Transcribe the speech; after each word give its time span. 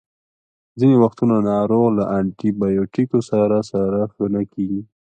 ځینې 0.79 0.95
وختونه 1.03 1.35
ناروغ 1.49 1.87
له 1.97 2.03
انټي 2.17 2.49
بیوټیکو 2.59 3.19
سره 3.31 3.57
سره 3.71 3.99
ښه 4.13 4.25
نه 4.33 4.41
کیږي. 4.53 4.81